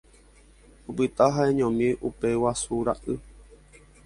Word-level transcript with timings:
Opyta 0.93 1.25
ha'eñomi 1.35 1.87
upe 2.09 2.27
guasu 2.45 2.75
ra'y. 2.89 3.13